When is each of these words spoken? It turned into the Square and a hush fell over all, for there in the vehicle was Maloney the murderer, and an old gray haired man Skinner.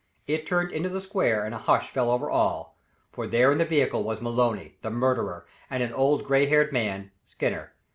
It 0.25 0.47
turned 0.47 0.71
into 0.71 0.89
the 0.89 0.99
Square 0.99 1.45
and 1.45 1.53
a 1.53 1.59
hush 1.59 1.91
fell 1.91 2.09
over 2.09 2.27
all, 2.27 2.75
for 3.11 3.27
there 3.27 3.51
in 3.51 3.59
the 3.59 3.65
vehicle 3.65 4.01
was 4.01 4.19
Maloney 4.19 4.79
the 4.81 4.89
murderer, 4.89 5.45
and 5.69 5.83
an 5.83 5.93
old 5.93 6.23
gray 6.23 6.47
haired 6.47 6.71
man 6.71 7.11
Skinner. 7.27 7.73